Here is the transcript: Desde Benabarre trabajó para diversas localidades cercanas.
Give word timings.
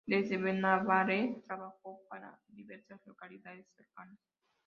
Desde 0.07 0.37
Benabarre 0.37 1.43
trabajó 1.45 2.01
para 2.09 2.39
diversas 2.47 3.05
localidades 3.05 3.67
cercanas. 3.75 4.17